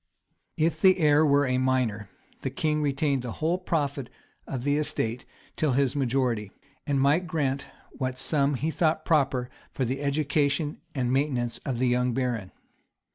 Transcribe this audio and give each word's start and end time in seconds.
If 0.57 0.81
the 0.81 0.97
heir 0.97 1.23
were 1.23 1.45
a 1.45 1.59
minor, 1.59 2.09
the 2.41 2.49
king 2.49 2.81
retained 2.81 3.21
the 3.21 3.33
whole 3.33 3.59
profit 3.59 4.09
of 4.47 4.63
the 4.63 4.77
estate 4.79 5.25
till 5.55 5.73
his 5.73 5.95
majority; 5.95 6.51
and 6.87 6.99
might 6.99 7.27
grant 7.27 7.67
what 7.91 8.17
sum 8.17 8.55
he 8.55 8.71
thought 8.71 9.05
proper 9.05 9.47
for 9.71 9.85
the 9.85 10.01
education 10.01 10.81
and 10.95 11.13
maintenance 11.13 11.59
of 11.59 11.77
the 11.77 11.87
young 11.87 12.15
baron. 12.15 12.51